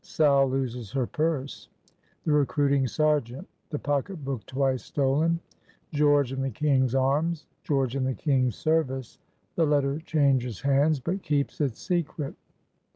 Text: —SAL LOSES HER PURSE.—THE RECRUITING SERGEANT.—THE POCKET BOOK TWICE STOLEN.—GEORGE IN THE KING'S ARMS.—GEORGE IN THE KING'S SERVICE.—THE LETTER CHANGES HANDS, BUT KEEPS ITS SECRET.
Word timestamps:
—SAL 0.03 0.47
LOSES 0.47 0.93
HER 0.93 1.05
PURSE.—THE 1.05 2.31
RECRUITING 2.31 2.87
SERGEANT.—THE 2.87 3.77
POCKET 3.77 4.25
BOOK 4.25 4.43
TWICE 4.47 4.83
STOLEN.—GEORGE 4.83 6.31
IN 6.33 6.41
THE 6.41 6.49
KING'S 6.49 6.95
ARMS.—GEORGE 6.95 7.95
IN 7.97 8.05
THE 8.05 8.15
KING'S 8.15 8.55
SERVICE.—THE 8.55 9.65
LETTER 9.67 9.99
CHANGES 9.99 10.61
HANDS, 10.61 10.99
BUT 11.01 11.21
KEEPS 11.21 11.61
ITS 11.61 11.79
SECRET. 11.79 12.33